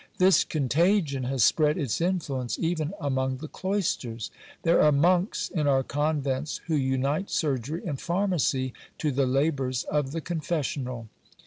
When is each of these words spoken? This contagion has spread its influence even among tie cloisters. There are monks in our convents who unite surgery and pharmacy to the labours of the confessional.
This 0.17 0.43
contagion 0.43 1.25
has 1.25 1.43
spread 1.43 1.77
its 1.77 2.01
influence 2.01 2.57
even 2.57 2.95
among 2.99 3.37
tie 3.37 3.45
cloisters. 3.51 4.31
There 4.63 4.81
are 4.81 4.91
monks 4.91 5.47
in 5.49 5.67
our 5.67 5.83
convents 5.83 6.59
who 6.65 6.75
unite 6.75 7.29
surgery 7.29 7.83
and 7.85 8.01
pharmacy 8.01 8.73
to 8.97 9.11
the 9.11 9.27
labours 9.27 9.83
of 9.83 10.11
the 10.11 10.19
confessional. 10.21 11.07